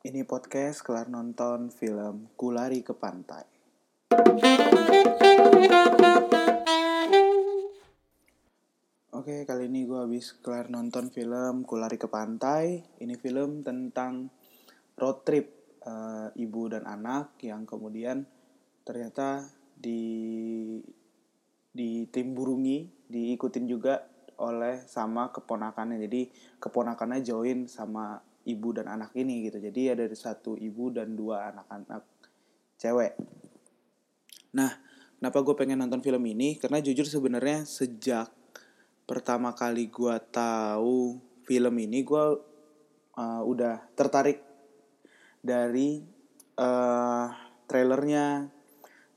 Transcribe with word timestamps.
Ini 0.00 0.24
podcast 0.24 0.80
kelar 0.80 1.12
nonton 1.12 1.68
film 1.68 2.32
Kulari 2.32 2.80
ke 2.80 2.96
Pantai. 2.96 3.44
Oke, 9.12 9.44
kali 9.44 9.68
ini 9.68 9.84
gue 9.84 10.00
habis 10.00 10.40
kelar 10.40 10.72
nonton 10.72 11.12
film 11.12 11.68
Kulari 11.68 12.00
ke 12.00 12.08
Pantai. 12.08 12.80
Ini 12.96 13.12
film 13.20 13.60
tentang 13.60 14.32
road 14.96 15.20
trip 15.20 15.76
eh, 15.84 16.32
ibu 16.32 16.72
dan 16.72 16.88
anak 16.88 17.36
yang 17.44 17.68
kemudian 17.68 18.24
ternyata 18.88 19.52
di 19.76 20.80
di 21.76 22.08
tim 22.08 22.32
burungi 22.32 23.04
diikutin 23.04 23.68
juga 23.68 24.00
oleh 24.40 24.80
sama 24.80 25.28
keponakannya. 25.28 26.00
Jadi 26.00 26.32
keponakannya 26.56 27.20
join 27.20 27.68
sama 27.68 28.29
ibu 28.48 28.68
dan 28.72 28.88
anak 28.88 29.12
ini 29.16 29.48
gitu. 29.48 29.60
Jadi 29.60 29.92
ada 29.92 30.04
satu 30.12 30.56
ibu 30.56 30.88
dan 30.94 31.12
dua 31.12 31.52
anak-anak 31.52 32.02
cewek. 32.80 33.12
Nah, 34.56 34.72
kenapa 35.20 35.38
gue 35.44 35.54
pengen 35.54 35.78
nonton 35.78 36.00
film 36.00 36.24
ini? 36.26 36.56
Karena 36.56 36.80
jujur 36.80 37.04
sebenarnya 37.06 37.68
sejak 37.68 38.32
pertama 39.04 39.52
kali 39.52 39.90
gue 39.90 40.16
tahu 40.30 41.18
film 41.44 41.74
ini, 41.82 42.06
gue 42.06 42.24
uh, 43.18 43.42
udah 43.42 43.90
tertarik 43.98 44.42
dari 45.42 45.98
uh, 46.58 47.26
trailernya, 47.66 48.46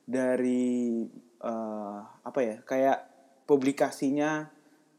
dari 0.04 1.06
uh, 1.42 2.00
apa 2.26 2.40
ya, 2.42 2.56
kayak 2.66 3.00
publikasinya, 3.46 4.50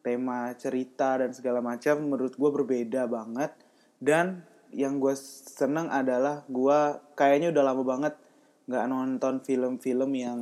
tema 0.05 0.53
cerita 0.55 1.17
dan 1.19 1.33
segala 1.33 1.65
macam. 1.65 2.05
Menurut 2.05 2.37
gue 2.37 2.51
berbeda 2.51 3.09
banget. 3.11 3.64
Dan 4.05 4.45
yang 4.69 5.01
gue 5.01 5.17
seneng 5.57 5.89
adalah 5.89 6.45
gue 6.45 6.79
kayaknya 7.17 7.57
udah 7.57 7.65
lama 7.65 7.83
banget 7.87 8.15
nggak 8.69 8.85
nonton 8.93 9.41
film-film 9.41 10.11
yang 10.13 10.41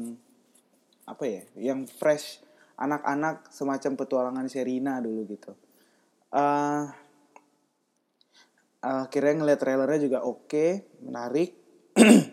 apa 1.06 1.24
ya, 1.26 1.42
yang 1.54 1.86
fresh 1.86 2.42
anak-anak 2.74 3.46
semacam 3.54 3.92
petualangan 3.94 4.46
Serina 4.50 4.98
dulu 4.98 5.22
gitu. 5.30 5.54
Uh, 6.34 6.90
akhirnya 8.82 9.34
ngeliat 9.38 9.60
trailernya 9.62 10.00
juga 10.02 10.18
oke, 10.26 10.50
okay, 10.50 10.70
menarik. 10.98 11.54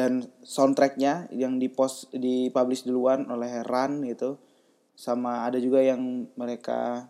dan 0.00 0.24
soundtracknya 0.40 1.28
yang 1.34 1.60
di 1.60 1.68
post 1.68 2.08
di 2.14 2.48
publish 2.48 2.86
duluan 2.88 3.26
oleh 3.28 3.60
Run 3.66 4.06
gitu 4.08 4.38
sama 4.96 5.44
ada 5.44 5.60
juga 5.60 5.84
yang 5.84 6.24
mereka 6.40 7.04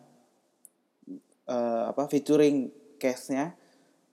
uh, 1.46 1.90
apa 1.90 2.10
featuring 2.10 2.70
case-nya 2.98 3.54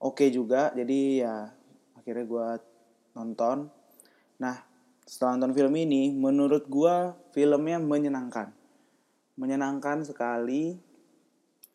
oke 0.02 0.18
okay 0.18 0.28
juga. 0.30 0.70
Jadi 0.74 1.22
ya 1.22 1.50
akhirnya 1.98 2.24
gue 2.24 2.48
nonton. 3.18 3.68
Nah 4.42 4.56
setelah 5.04 5.36
nonton 5.38 5.54
film 5.56 5.74
ini 5.76 6.14
menurut 6.14 6.66
gue 6.66 6.94
filmnya 7.34 7.78
menyenangkan. 7.82 8.54
Menyenangkan 9.38 10.02
sekali 10.06 10.78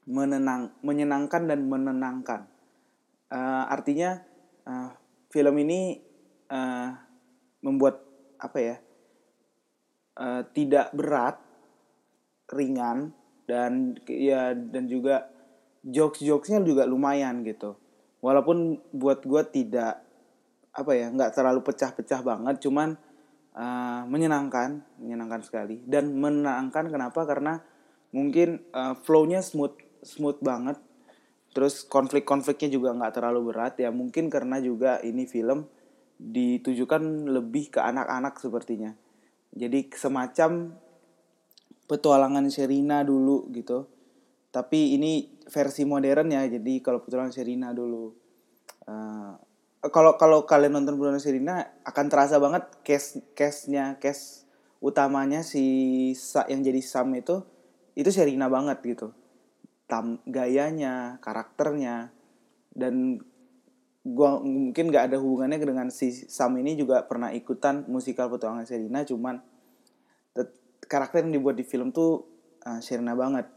menenang 0.04 0.76
menyenangkan 0.84 1.48
dan 1.48 1.60
menenangkan. 1.68 2.42
Uh, 3.34 3.66
artinya 3.72 4.20
uh, 4.68 4.94
film 5.32 5.56
ini 5.64 5.98
uh, 6.52 6.94
membuat 7.64 8.04
apa 8.38 8.58
ya 8.60 8.76
uh, 10.20 10.42
tidak 10.52 10.92
berat 10.94 11.40
ringan 12.52 13.16
dan 13.48 13.98
ya 14.06 14.54
dan 14.54 14.86
juga 14.86 15.32
jokes 15.84 16.22
jokesnya 16.22 16.62
juga 16.64 16.84
lumayan 16.86 17.42
gitu 17.42 17.76
walaupun 18.24 18.80
buat 18.96 19.20
gue 19.28 19.44
tidak 19.52 20.00
apa 20.74 20.92
ya 20.96 21.12
nggak 21.12 21.36
terlalu 21.36 21.60
pecah-pecah 21.62 22.24
banget 22.24 22.64
cuman 22.64 22.96
uh, 23.54 24.02
menyenangkan, 24.10 24.82
menyenangkan 24.98 25.42
sekali 25.46 25.82
dan 25.86 26.14
menenangkan 26.18 26.90
kenapa? 26.90 27.26
Karena 27.26 27.62
mungkin 28.14 28.62
uh, 28.74 28.98
flow-nya 28.98 29.42
smooth, 29.42 29.78
smooth 30.02 30.42
banget. 30.42 30.78
Terus 31.54 31.86
konflik-konfliknya 31.86 32.70
juga 32.74 32.98
nggak 32.98 33.14
terlalu 33.14 33.54
berat 33.54 33.78
ya 33.78 33.94
mungkin 33.94 34.34
karena 34.34 34.58
juga 34.58 34.98
ini 35.06 35.30
film 35.30 35.70
ditujukan 36.18 37.30
lebih 37.30 37.78
ke 37.78 37.80
anak-anak 37.82 38.42
sepertinya. 38.42 38.98
Jadi 39.54 39.94
semacam 39.94 40.74
petualangan 41.86 42.50
Sherina 42.50 43.06
dulu 43.06 43.46
gitu. 43.54 43.86
Tapi 44.54 44.94
ini 44.94 45.42
versi 45.50 45.82
modern 45.82 46.30
ya. 46.30 46.46
Jadi 46.46 46.78
kalau 46.86 47.02
petualangan 47.02 47.34
Sherina 47.34 47.74
dulu 47.74 48.14
uh, 48.88 49.34
kalau 49.92 50.16
kalau 50.16 50.48
kalian 50.48 50.80
nonton 50.80 50.96
Bruno 50.96 51.20
Serina 51.20 51.60
akan 51.84 52.06
terasa 52.08 52.40
banget 52.40 52.64
case 52.88 53.20
case-nya 53.36 54.00
case 54.00 54.48
utamanya 54.80 55.44
si 55.44 56.12
Sa, 56.16 56.48
yang 56.48 56.64
jadi 56.64 56.80
Sam 56.80 57.12
itu 57.16 57.44
itu 58.00 58.10
Serina 58.12 58.48
banget 58.48 58.80
gitu 58.84 59.12
tam 59.92 60.24
gayanya 60.24 61.20
karakternya 61.20 62.16
dan 62.72 63.20
gua 64.04 64.40
mungkin 64.40 64.92
nggak 64.92 65.12
ada 65.12 65.18
hubungannya 65.20 65.60
dengan 65.60 65.88
si 65.92 66.12
Sam 66.12 66.56
ini 66.60 66.80
juga 66.80 67.04
pernah 67.04 67.36
ikutan 67.36 67.84
musikal 67.92 68.32
petualangan 68.32 68.68
Serina 68.68 69.04
cuman 69.04 69.40
karakter 70.88 71.28
yang 71.28 71.40
dibuat 71.40 71.56
di 71.56 71.64
film 71.68 71.92
tuh 71.96 72.28
uh, 72.64 72.80
Serina 72.80 73.16
banget 73.16 73.48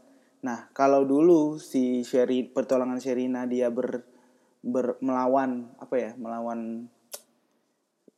nah 0.47 0.71
kalau 0.71 1.03
dulu 1.03 1.59
si 1.59 2.07
Sherry 2.07 2.47
petualangan 2.47 3.03
Serina 3.03 3.43
dia 3.43 3.67
ber 3.67 4.07
ber, 4.63 4.95
melawan 5.03 5.75
apa 5.75 5.95
ya 5.99 6.11
melawan 6.15 6.87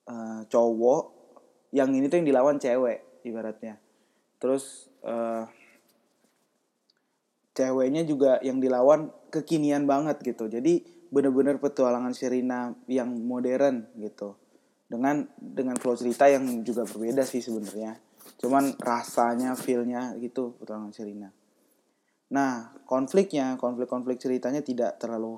uh, 0.06 0.42
cowok 0.46 1.04
yang 1.74 1.94
ini 1.94 2.10
tuh 2.10 2.22
yang 2.22 2.28
dilawan 2.30 2.58
cewek 2.58 3.22
ibaratnya. 3.26 3.78
Terus 4.42 4.90
uh, 5.06 5.46
ceweknya 7.54 8.06
juga 8.06 8.42
yang 8.42 8.58
dilawan 8.58 9.14
kekinian 9.30 9.86
banget 9.86 10.22
gitu. 10.26 10.50
Jadi 10.50 10.86
bener-bener 11.10 11.58
petualangan 11.58 12.14
Sherina 12.14 12.74
yang 12.90 13.10
modern 13.14 13.90
gitu. 13.98 14.38
Dengan 14.90 15.30
dengan 15.38 15.78
flow 15.78 15.94
cerita 15.94 16.26
yang 16.26 16.66
juga 16.66 16.86
berbeda 16.90 17.22
sih 17.22 17.42
sebenarnya. 17.42 18.02
Cuman 18.42 18.74
rasanya 18.82 19.54
feelnya 19.54 20.18
gitu 20.18 20.58
petualangan 20.58 20.94
Sherina 20.94 21.30
Nah, 22.30 22.78
konfliknya, 22.86 23.58
konflik-konflik 23.58 24.22
ceritanya 24.22 24.62
tidak 24.62 25.02
terlalu 25.02 25.38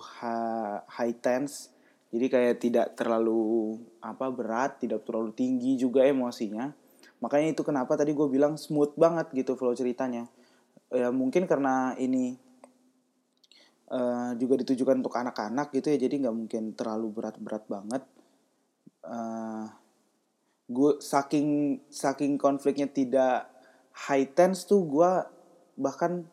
high 0.91 1.15
tense. 1.23 1.71
Jadi 2.11 2.25
kayak 2.27 2.55
tidak 2.59 2.87
terlalu 2.99 3.79
apa 4.03 4.27
berat, 4.27 4.83
tidak 4.83 5.07
terlalu 5.07 5.31
tinggi 5.31 5.79
juga 5.79 6.03
emosinya. 6.03 6.75
Makanya 7.23 7.55
itu 7.55 7.63
kenapa 7.63 7.95
tadi 7.95 8.11
gue 8.11 8.27
bilang 8.27 8.59
smooth 8.59 8.99
banget 8.99 9.31
gitu 9.31 9.55
flow 9.55 9.71
ceritanya. 9.71 10.27
Ya 10.91 11.07
mungkin 11.07 11.47
karena 11.47 11.95
ini 11.95 12.35
uh, 13.87 14.35
juga 14.35 14.59
ditujukan 14.59 14.99
untuk 14.99 15.15
anak-anak 15.15 15.71
gitu 15.71 15.87
ya, 15.95 15.97
jadi 16.03 16.27
nggak 16.27 16.35
mungkin 16.35 16.63
terlalu 16.75 17.07
berat-berat 17.15 17.63
banget. 17.71 18.03
Uh, 19.07 19.71
gue 20.67 20.99
saking 20.99 21.79
saking 21.87 22.35
konfliknya 22.35 22.91
tidak 22.91 23.47
high 23.95 24.27
tense 24.27 24.67
tuh 24.67 24.83
gue 24.83 25.11
bahkan 25.79 26.27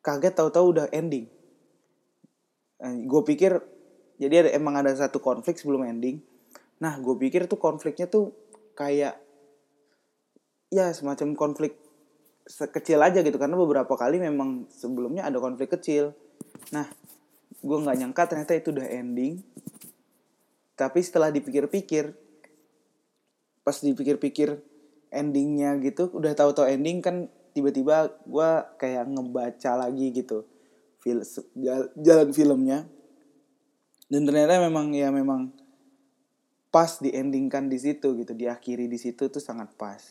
kaget 0.00 0.34
tahu-tahu 0.36 0.66
udah 0.76 0.86
ending. 0.92 1.28
Nah, 2.80 2.92
gue 2.96 3.22
pikir 3.24 3.60
jadi 4.20 4.44
ada 4.44 4.50
emang 4.52 4.76
ada 4.76 4.92
satu 4.92 5.16
konflik 5.16 5.56
sebelum 5.56 5.88
ending. 5.88 6.20
Nah 6.80 7.00
gue 7.00 7.16
pikir 7.16 7.48
tuh 7.48 7.56
konfliknya 7.56 8.04
tuh 8.04 8.36
kayak 8.76 9.16
ya 10.68 10.92
semacam 10.92 11.32
konflik 11.32 11.80
kecil 12.50 13.00
aja 13.00 13.24
gitu 13.24 13.36
karena 13.40 13.56
beberapa 13.56 13.96
kali 13.96 14.20
memang 14.20 14.68
sebelumnya 14.68 15.24
ada 15.24 15.40
konflik 15.40 15.72
kecil. 15.72 16.12
Nah 16.72 16.84
gue 17.64 17.78
nggak 17.80 17.96
nyangka 17.96 18.22
ternyata 18.28 18.52
itu 18.56 18.76
udah 18.76 18.88
ending. 18.92 19.40
Tapi 20.76 21.00
setelah 21.00 21.32
dipikir-pikir 21.32 22.12
pas 23.60 23.76
dipikir-pikir 23.76 24.56
endingnya 25.12 25.80
gitu 25.84 26.12
udah 26.12 26.32
tahu-tahu 26.32 26.68
ending 26.68 27.00
kan 27.04 27.28
tiba-tiba 27.60 28.08
gue 28.24 28.50
kayak 28.80 29.04
ngebaca 29.12 29.72
lagi 29.76 30.08
gitu 30.16 30.48
jalan 31.96 32.30
filmnya. 32.32 32.84
Dan 34.10 34.26
ternyata 34.26 34.58
memang 34.58 34.90
ya 34.90 35.08
memang 35.14 35.54
pas 36.70 36.98
di 36.98 37.10
endingkan 37.14 37.66
di 37.66 37.78
situ 37.78 38.14
gitu 38.18 38.32
diakhiri 38.34 38.86
di 38.90 38.98
situ 38.98 39.30
tuh 39.30 39.42
sangat 39.42 39.70
pas. 39.78 40.02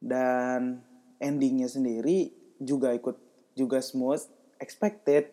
Dan 0.00 0.80
endingnya 1.20 1.68
sendiri 1.68 2.32
juga 2.60 2.92
ikut 2.92 3.16
juga 3.56 3.80
smooth 3.80 4.24
expected 4.60 5.32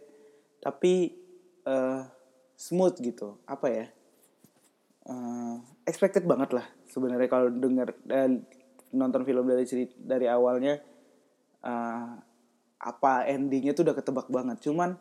tapi 0.63 1.15
uh, 1.67 2.07
smooth 2.55 2.95
gitu. 3.03 3.37
Apa 3.45 3.67
ya? 3.67 3.85
Uh, 5.07 5.63
expected 5.87 6.27
banget 6.27 6.51
lah 6.51 6.67
sebenarnya 6.91 7.31
kalau 7.31 7.47
dengar 7.47 7.95
dan 8.03 8.43
nonton 8.91 9.23
film 9.23 9.47
dari 9.47 9.63
dari 10.03 10.27
awalnya 10.27 10.83
uh, 11.63 12.19
apa 12.77 13.13
endingnya 13.25 13.74
tuh 13.74 13.88
udah 13.88 13.95
ketebak 13.98 14.27
banget. 14.30 14.57
Cuman 14.65 14.98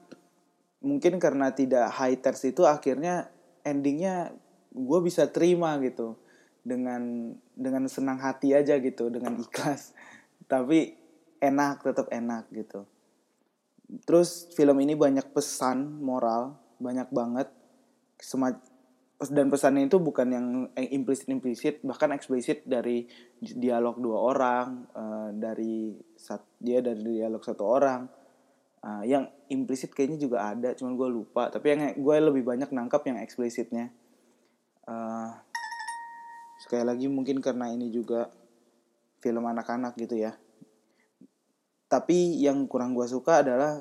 mungkin 0.80 1.18
karena 1.18 1.52
tidak 1.52 1.90
high 1.96 2.16
test 2.20 2.46
itu 2.46 2.64
akhirnya 2.64 3.32
endingnya 3.66 4.32
gue 4.72 5.00
bisa 5.04 5.28
terima 5.28 5.76
gitu. 5.82 6.16
Dengan 6.66 7.30
dengan 7.54 7.86
senang 7.86 8.18
hati 8.18 8.52
aja 8.54 8.78
gitu 8.80 9.08
dengan 9.12 9.38
ikhlas. 9.38 9.94
Tapi 10.52 10.94
enak 11.42 11.84
tetap 11.84 12.10
enak 12.10 12.48
gitu. 12.50 12.86
Terus 14.02 14.50
film 14.54 14.82
ini 14.82 14.98
banyak 14.98 15.30
pesan 15.30 16.02
moral 16.02 16.58
banyak 16.76 17.08
banget 17.08 17.48
dan 19.16 19.48
pesannya 19.48 19.88
itu 19.88 19.96
bukan 19.96 20.28
yang 20.28 20.46
implisit 20.76 21.32
implisit 21.32 21.80
bahkan 21.80 22.12
eksplisit 22.12 22.68
dari 22.68 23.08
dialog 23.40 23.96
dua 23.96 24.18
orang 24.28 24.84
uh, 24.92 25.32
dari 25.32 25.96
sat 26.20 26.44
dia 26.60 26.84
dari 26.84 27.00
dialog 27.00 27.40
satu 27.40 27.64
orang. 27.64 28.04
Uh, 28.86 29.02
yang 29.08 29.26
implisit 29.48 29.90
kayaknya 29.96 30.20
juga 30.20 30.52
ada 30.52 30.76
cuman 30.76 31.00
gue 31.00 31.08
lupa. 31.08 31.48
Tapi 31.48 31.66
yang 31.72 31.80
gue 31.96 32.16
lebih 32.28 32.44
banyak 32.44 32.68
nangkap 32.76 33.08
yang 33.08 33.16
eksplisitnya. 33.16 33.88
Uh, 34.84 35.32
sekali 36.60 36.84
lagi 36.84 37.08
mungkin 37.08 37.40
karena 37.40 37.72
ini 37.72 37.88
juga 37.88 38.28
film 39.24 39.48
anak-anak 39.48 39.96
gitu 39.96 40.20
ya. 40.20 40.36
Tapi 41.88 42.36
yang 42.44 42.68
kurang 42.68 42.92
gue 42.92 43.08
suka 43.08 43.40
adalah 43.40 43.80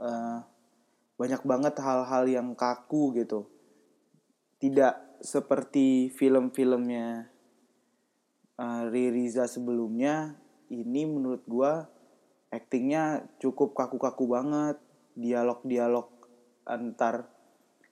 uh, 0.00 0.40
banyak 1.20 1.44
banget 1.44 1.76
hal-hal 1.76 2.24
yang 2.24 2.56
kaku 2.56 3.12
gitu 3.20 3.52
tidak 4.62 5.18
seperti 5.18 6.06
film-filmnya 6.14 7.26
uh, 8.62 8.86
Ririza 8.86 9.50
sebelumnya 9.50 10.38
ini 10.70 11.02
menurut 11.02 11.42
gua 11.50 11.90
aktingnya 12.54 13.26
cukup 13.42 13.74
kaku-kaku 13.74 14.30
banget 14.30 14.78
dialog-dialog 15.18 16.06
antar 16.62 17.26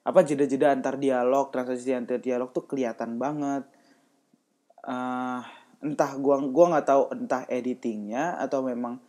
apa 0.06 0.20
jeda-jeda 0.22 0.70
antar 0.70 0.94
dialog 0.94 1.50
transisi 1.50 1.90
antar 1.90 2.22
dialog 2.22 2.54
tuh 2.54 2.64
kelihatan 2.70 3.18
banget. 3.18 3.66
Uh, 4.80 5.42
entah 5.82 6.14
gua 6.22 6.38
gua 6.38 6.78
nggak 6.78 6.86
tahu 6.86 7.02
entah 7.18 7.44
editingnya 7.50 8.38
atau 8.38 8.62
memang 8.62 9.02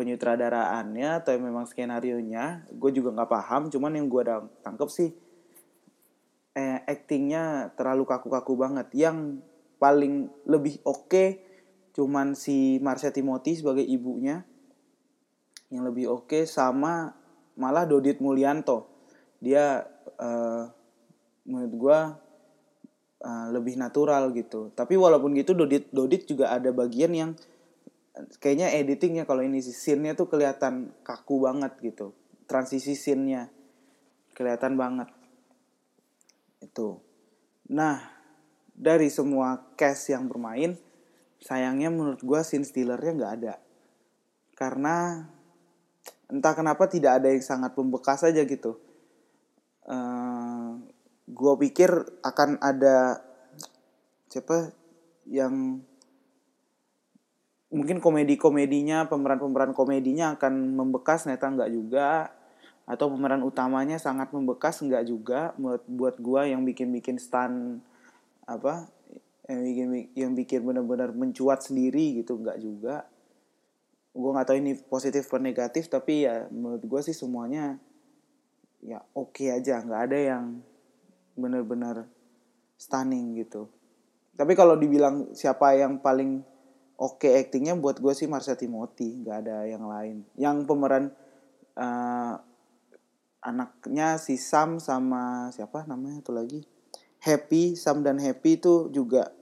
penyutradaraannya 0.00 1.20
atau 1.20 1.36
memang 1.36 1.68
skenario 1.68 2.16
nya 2.24 2.64
gue 2.72 2.88
juga 2.88 3.12
nggak 3.12 3.28
paham 3.36 3.68
cuman 3.68 4.00
yang 4.00 4.08
gue 4.08 4.22
tangkep 4.64 4.88
sih 4.88 5.12
eh, 5.12 5.29
actingnya 6.90 7.70
terlalu 7.78 8.02
kaku-kaku 8.02 8.58
banget. 8.58 8.90
Yang 8.90 9.46
paling 9.78 10.26
lebih 10.44 10.82
oke 10.82 11.06
okay, 11.06 11.28
cuman 11.94 12.34
si 12.34 12.82
Marsha 12.82 13.14
Timothy 13.14 13.54
sebagai 13.54 13.86
ibunya. 13.86 14.42
Yang 15.70 15.82
lebih 15.94 16.04
oke 16.10 16.26
okay, 16.26 16.42
sama 16.50 17.14
malah 17.54 17.86
Dodit 17.86 18.18
Mulyanto. 18.18 18.90
Dia 19.38 19.86
uh, 20.18 20.66
menurut 21.46 21.74
gue 21.78 21.98
uh, 23.22 23.46
lebih 23.54 23.78
natural 23.78 24.34
gitu. 24.34 24.74
Tapi 24.74 24.98
walaupun 24.98 25.32
gitu 25.38 25.54
Dodit 25.54 25.86
Dodit 25.94 26.26
juga 26.26 26.50
ada 26.50 26.74
bagian 26.74 27.14
yang 27.14 27.30
kayaknya 28.42 28.74
editingnya 28.74 29.22
kalau 29.22 29.46
ini 29.46 29.62
scene-nya 29.62 30.18
tuh 30.18 30.26
kelihatan 30.26 30.90
kaku 31.06 31.46
banget 31.46 31.78
gitu. 31.78 32.12
Transisi 32.50 32.98
scene-nya 32.98 33.46
kelihatan 34.34 34.74
banget 34.74 35.19
itu. 36.60 37.00
Nah 37.72 38.00
dari 38.72 39.12
semua 39.12 39.60
cast 39.76 40.08
yang 40.08 40.24
bermain 40.24 40.76
sayangnya 41.40 41.88
menurut 41.92 42.20
gue 42.20 42.40
scene 42.44 42.64
stealernya 42.64 43.12
nggak 43.16 43.34
ada. 43.42 43.54
Karena 44.56 45.24
entah 46.30 46.54
kenapa 46.54 46.86
tidak 46.86 47.20
ada 47.20 47.28
yang 47.32 47.42
sangat 47.42 47.72
membekas 47.74 48.22
aja 48.22 48.44
gitu. 48.44 48.78
Uh, 49.84 49.92
eh, 49.92 50.70
gue 51.26 51.54
pikir 51.66 51.90
akan 52.22 52.60
ada 52.62 53.24
siapa 54.30 54.70
yang 55.26 55.82
mungkin 57.70 58.02
komedi-komedinya 58.02 59.06
pemeran-pemeran 59.06 59.70
komedinya 59.74 60.34
akan 60.34 60.74
membekas 60.74 61.24
ternyata 61.24 61.46
nggak 61.54 61.70
juga 61.70 62.34
atau 62.88 63.06
pemeran 63.12 63.42
utamanya 63.46 64.00
sangat 64.00 64.32
membekas 64.34 64.82
nggak 64.82 65.04
juga 65.06 65.52
buat 65.56 65.82
buat 65.86 66.16
gua 66.18 66.48
yang 66.48 66.66
bikin-bikin 66.66 67.20
stand 67.20 67.84
apa 68.44 68.90
yang 69.46 69.60
bikin 69.62 69.88
yang 70.14 70.32
bikin 70.34 70.60
benar-benar 70.62 71.10
mencuat 71.14 71.62
sendiri 71.64 72.22
gitu 72.22 72.38
nggak 72.38 72.58
juga. 72.62 73.06
Gua 74.10 74.34
nggak 74.34 74.46
tahu 74.50 74.58
ini 74.58 74.72
positif 74.90 75.26
atau 75.30 75.38
negatif 75.38 75.86
tapi 75.86 76.26
ya 76.26 76.50
menurut 76.50 76.82
gua 76.86 77.00
sih 77.02 77.14
semuanya 77.14 77.78
ya 78.82 79.02
oke 79.14 79.38
okay 79.38 79.54
aja. 79.54 79.82
Nggak 79.82 80.02
ada 80.10 80.18
yang 80.18 80.44
benar-benar 81.38 82.06
stunning 82.80 83.36
gitu. 83.36 83.68
Tapi 84.34 84.56
kalau 84.56 84.72
dibilang 84.72 85.36
siapa 85.36 85.76
yang 85.76 86.00
paling 86.00 86.40
oke 86.96 87.20
okay 87.20 87.44
actingnya 87.44 87.76
buat 87.76 88.00
gue 88.00 88.12
sih 88.16 88.24
Marsha 88.24 88.56
Timothy. 88.56 89.20
Nggak 89.20 89.36
ada 89.44 89.56
yang 89.68 89.84
lain. 89.84 90.16
Yang 90.36 90.56
pemeran 90.64 91.04
uh, 91.76 92.40
anaknya 93.40 94.20
si 94.20 94.36
Sam 94.36 94.76
sama 94.78 95.48
siapa 95.52 95.88
namanya 95.88 96.20
itu 96.20 96.32
lagi? 96.32 96.60
Happy 97.20 97.76
Sam 97.76 98.04
dan 98.04 98.20
Happy 98.20 98.56
itu 98.60 98.88
juga 98.92 99.32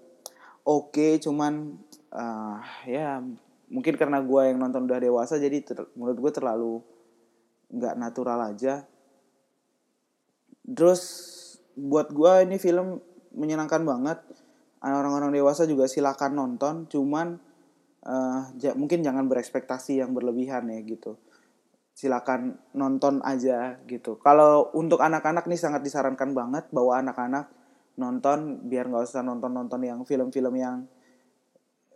oke 0.67 0.95
okay, 0.95 1.13
cuman 1.23 1.79
uh, 2.15 2.59
ya 2.87 3.23
mungkin 3.69 3.95
karena 3.95 4.23
gue 4.25 4.43
yang 4.49 4.59
nonton 4.59 4.89
udah 4.89 4.99
dewasa 4.99 5.37
jadi 5.37 5.63
ter, 5.63 5.87
menurut 5.95 6.19
gue 6.19 6.33
terlalu 6.33 6.75
nggak 7.75 7.95
natural 7.99 8.39
aja. 8.55 8.87
Terus 10.69 11.03
buat 11.79 12.11
gue 12.11 12.33
ini 12.49 12.57
film 12.59 13.03
menyenangkan 13.35 13.83
banget. 13.85 14.19
Orang-orang 14.79 15.35
dewasa 15.35 15.67
juga 15.67 15.91
silakan 15.91 16.39
nonton 16.39 16.87
cuman 16.87 17.39
uh, 18.07 18.43
mungkin 18.79 19.03
jangan 19.03 19.27
berekspektasi 19.27 19.99
yang 19.99 20.15
berlebihan 20.15 20.71
ya 20.71 20.79
gitu 20.87 21.19
silakan 21.99 22.55
nonton 22.79 23.19
aja 23.27 23.75
gitu. 23.91 24.23
Kalau 24.23 24.71
untuk 24.79 25.03
anak-anak 25.03 25.51
nih 25.51 25.59
sangat 25.59 25.83
disarankan 25.83 26.31
banget 26.31 26.71
bahwa 26.71 26.95
anak-anak 27.03 27.51
nonton 27.99 28.71
biar 28.71 28.87
nggak 28.87 29.03
usah 29.03 29.27
nonton-nonton 29.27 29.83
yang 29.83 29.99
film-film 30.07 30.55
yang 30.55 30.87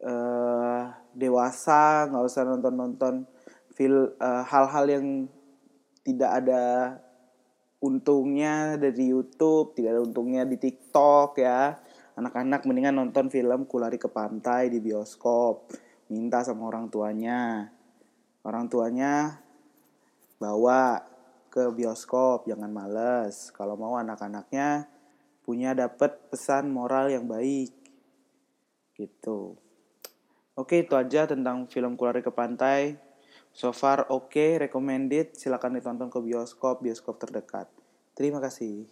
uh, 0.03 0.91
dewasa, 1.15 2.11
nggak 2.11 2.25
usah 2.27 2.43
nonton-nonton 2.43 3.31
fil 3.79 4.11
uh, 4.19 4.43
hal-hal 4.43 4.91
yang 4.91 5.07
tidak 6.03 6.43
ada 6.43 6.63
untungnya 7.79 8.75
dari 8.75 9.15
YouTube, 9.15 9.79
tidak 9.79 9.95
ada 9.95 10.03
untungnya 10.03 10.43
di 10.43 10.59
TikTok 10.59 11.39
ya. 11.39 11.79
Anak-anak 12.19 12.67
mendingan 12.67 12.99
nonton 12.99 13.31
film 13.31 13.71
Kulari 13.71 14.03
ke 14.03 14.11
Pantai 14.11 14.67
di 14.67 14.83
bioskop. 14.83 15.71
Minta 16.11 16.43
sama 16.43 16.67
orang 16.67 16.91
tuanya. 16.91 17.71
Orang 18.43 18.67
tuanya 18.67 19.42
bawa 20.43 20.99
ke 21.47 21.71
bioskop 21.71 22.51
jangan 22.51 22.75
males. 22.75 23.55
Kalau 23.55 23.79
mau 23.79 23.95
anak-anaknya 23.95 24.91
punya 25.47 25.71
dapat 25.79 26.19
pesan 26.27 26.75
moral 26.75 27.15
yang 27.15 27.31
baik. 27.31 27.71
Gitu. 28.99 29.55
Oke 30.59 30.83
itu 30.83 30.99
aja 30.99 31.31
tentang 31.31 31.71
film 31.71 31.95
Kulari 31.95 32.27
ke 32.27 32.35
Pantai. 32.35 32.99
So 33.55 33.71
far 33.71 34.11
oke 34.11 34.35
okay, 34.35 34.59
recommended. 34.59 35.39
Silakan 35.39 35.79
ditonton 35.79 36.11
ke 36.11 36.19
bioskop 36.19 36.83
bioskop 36.83 37.23
terdekat. 37.23 37.71
Terima 38.19 38.43
kasih 38.43 38.91